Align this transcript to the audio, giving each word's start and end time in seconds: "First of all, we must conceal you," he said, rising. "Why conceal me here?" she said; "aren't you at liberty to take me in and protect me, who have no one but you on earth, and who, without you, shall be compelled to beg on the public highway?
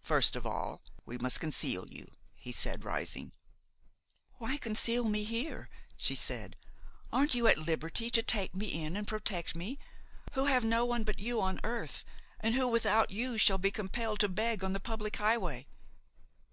"First 0.00 0.34
of 0.34 0.44
all, 0.44 0.82
we 1.06 1.18
must 1.18 1.38
conceal 1.38 1.86
you," 1.88 2.10
he 2.34 2.50
said, 2.50 2.82
rising. 2.84 3.32
"Why 4.38 4.56
conceal 4.56 5.04
me 5.04 5.22
here?" 5.22 5.70
she 5.96 6.16
said; 6.16 6.56
"aren't 7.12 7.34
you 7.36 7.46
at 7.46 7.58
liberty 7.58 8.10
to 8.10 8.24
take 8.24 8.56
me 8.56 8.66
in 8.82 8.96
and 8.96 9.06
protect 9.06 9.54
me, 9.54 9.78
who 10.32 10.46
have 10.46 10.64
no 10.64 10.84
one 10.84 11.04
but 11.04 11.20
you 11.20 11.40
on 11.40 11.60
earth, 11.62 12.04
and 12.40 12.56
who, 12.56 12.66
without 12.66 13.12
you, 13.12 13.38
shall 13.38 13.56
be 13.56 13.70
compelled 13.70 14.18
to 14.18 14.28
beg 14.28 14.64
on 14.64 14.72
the 14.72 14.80
public 14.80 15.14
highway? 15.18 15.68